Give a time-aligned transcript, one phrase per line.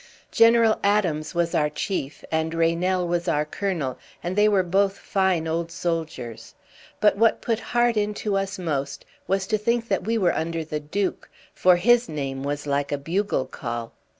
[0.31, 5.47] General Adams was our chief, and Reynell was our colonel, and they were both fine
[5.47, 6.55] old soldiers;
[6.99, 10.79] but what put heart into us most was to think that we were under the
[10.79, 13.93] Duke, for his name was like a bugle call.